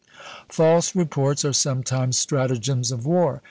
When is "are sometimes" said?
1.45-2.17